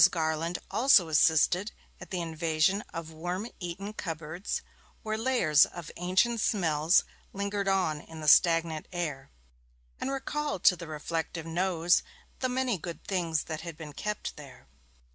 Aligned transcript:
Garland 0.09 0.57
also 0.71 1.09
assisted 1.09 1.71
at 1.99 2.09
the 2.09 2.19
invasion 2.21 2.83
of 2.91 3.11
worm 3.13 3.47
eaten 3.59 3.93
cupboards, 3.93 4.63
where 5.03 5.15
layers 5.15 5.63
of 5.67 5.91
ancient 5.95 6.39
smells 6.41 7.03
lingered 7.33 7.67
on 7.67 8.01
in 8.01 8.19
the 8.19 8.27
stagnant 8.27 8.87
air, 8.91 9.29
and 9.99 10.09
recalled 10.09 10.63
to 10.63 10.75
the 10.75 10.87
reflective 10.87 11.45
nose 11.45 12.01
the 12.39 12.49
many 12.49 12.79
good 12.79 13.03
things 13.03 13.43
that 13.43 13.61
had 13.61 13.77
been 13.77 13.93
kept 13.93 14.35
there. 14.37 14.65